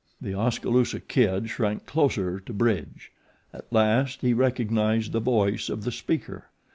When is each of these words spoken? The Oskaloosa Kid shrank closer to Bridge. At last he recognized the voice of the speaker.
The 0.19 0.33
Oskaloosa 0.33 0.99
Kid 0.99 1.47
shrank 1.51 1.85
closer 1.85 2.39
to 2.39 2.53
Bridge. 2.53 3.11
At 3.53 3.71
last 3.71 4.21
he 4.21 4.33
recognized 4.33 5.11
the 5.11 5.19
voice 5.19 5.69
of 5.69 5.83
the 5.83 5.91
speaker. 5.91 6.47